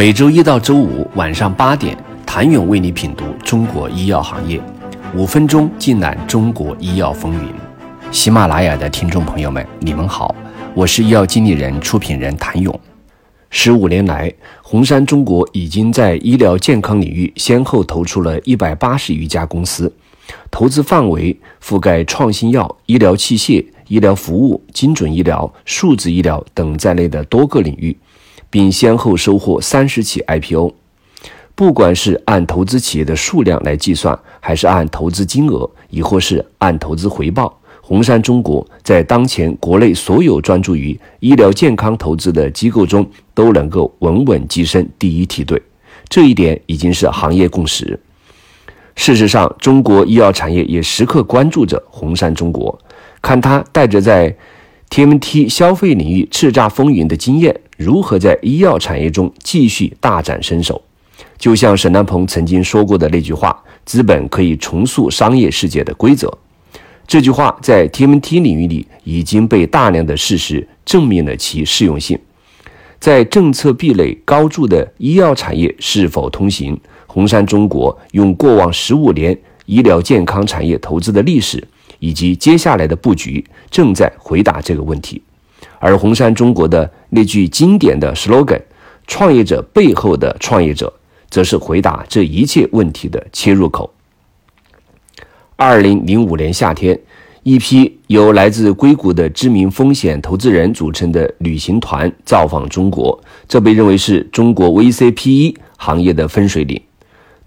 [0.00, 4.58] 每周一到周五晚上八点，谭勇为你品读中国医药行业，
[5.14, 7.52] 五分钟尽览中国医药风云。
[8.10, 10.34] 喜马拉雅的听众朋友们，你们好，
[10.72, 12.80] 我是医药经理人、出品人谭勇。
[13.50, 14.32] 十五年来，
[14.62, 19.94] 红杉中国已经在医疗健康领域先后投出了一百八十余家公司，
[20.50, 27.94] 投资范围覆盖创新药、医疗器械、医疗服务、精准医疗、数字医疗等在内的多个领域，
[28.50, 30.74] 并先后收获三十起 IPO。
[31.54, 37.56] 不管是按投资企业的数量来计算，还是按投资金额，亦或是按投资回报。
[37.82, 45.60] 红杉中国在当前国内所有专注于医疗健康投资的机构中，都能够稳稳跻身第一梯队，
[46.08, 47.98] 这一点已经是行业共识。
[48.94, 52.78] 事实上，中国医药产业也时刻关注着红杉中国，
[53.20, 54.34] 看它带着在
[54.90, 60.82] TMT 消费领域叱咤风云的经验，如何在医药产业中继续大展身手。
[61.38, 63.56] 就像沈南鹏曾经说过的那句话
[63.86, 66.36] ：“资本可以重塑商业世界的规则。”
[67.06, 72.18] 这句话在 TMT 领域里已经被大量的事实证明了其适用性。
[72.98, 76.78] 在政策壁垒高筑的医药产业是否通行？
[77.06, 79.36] 红杉中国用过往十五年
[79.66, 81.66] 医疗健康产业投资的历史
[82.00, 85.22] 以及接下来的布局，正在回答这个问题。
[85.78, 88.60] 而红杉中国的那句经典的 slogan：“
[89.06, 90.92] 创业者背后的创业者”，
[91.30, 93.90] 则是回答这一切问题的切入口。
[95.56, 96.98] 二零零五年夏天，
[97.42, 106.80] 一批由来自硅谷的知名风险投资人组成的旅行团造访中国，这被认为是中国 VCPE 行业的分水岭。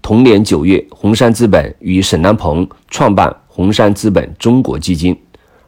[0.00, 5.16] 同年九月，红杉资本与沈南鹏创办红杉资本中国基金。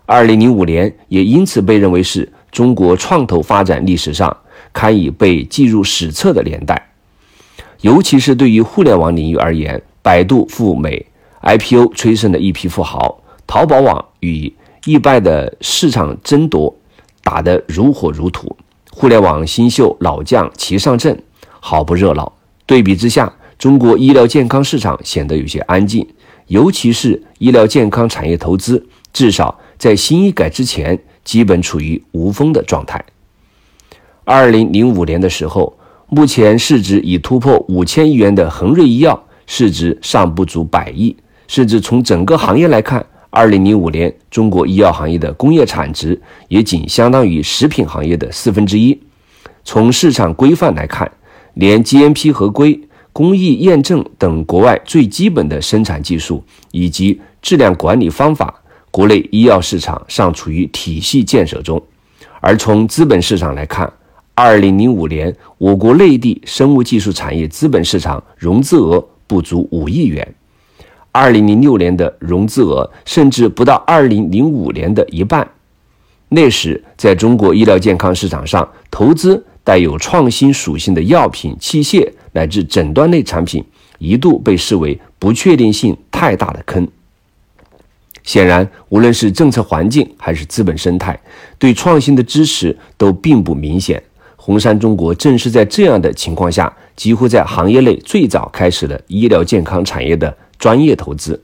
[0.06, 4.36] 二零零五年也因此被认为是中国创投发展历史上
[4.72, 6.90] 堪以被记入史册的年代。
[7.82, 11.06] 尤其是对于互联网领域而言，百度赴美。
[11.42, 14.52] IPO 催生的一批富豪，淘宝网与
[14.84, 16.74] 易拜的市场争夺
[17.22, 18.56] 打得如火如荼，
[18.90, 21.22] 互联网新秀老将齐上阵，
[21.60, 22.32] 好不热闹。
[22.66, 26.04] 对比之下，中国医疗健康市场显得有些安静，
[26.48, 33.04] 尤其是医疗健康产业投资，至少在新医改之前，基本处于无风的状态。
[34.24, 35.76] 二零零五年的时候，
[36.08, 41.16] 目前市值已突破五千亿元的恒瑞医药，市值尚不足百亿。
[41.48, 48.98] 甚至从整个行业来看，二零零五年中国医药行业的工业产值也仅相当于食品行业的四分之一。
[49.64, 51.10] 从市场规范来看，
[51.54, 52.80] 连 GMP 合规、
[53.16, 58.54] 工艺验证等国外最基本的生产技术以及质量管理方法，
[58.90, 61.82] 国内医药市场尚处于体系建设中。
[62.42, 63.90] 而从资本市场来看，
[64.34, 70.34] 二零零五年我国内地生物技术产业资本市场融资额不足五亿元。
[71.10, 75.48] 二零零六年的融资额甚至不到二零零五年的一半。
[76.28, 83.64] 那时，在中国医疗健康市场上，投资带有创新属性的药品、器械乃至诊断类产品，
[83.98, 86.86] 一度被视为不确定性太大的坑。
[88.22, 91.18] 显然，无论是政策环境还是资本生态，
[91.58, 94.02] 对创新的支持都并不明显。
[94.36, 100.36] 红杉中国正是在这样的情况下，几乎在行业内最早开始了医疗健康产业的。
[100.58, 101.38] 专业投资，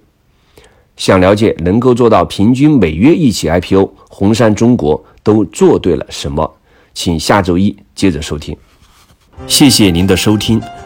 [0.96, 6.50] 想了解能够做到平均每月一起 IPO，红杉中国都做对了什么？
[6.94, 8.56] 请下周一接着收听。
[9.46, 10.60] 谢谢您的收听。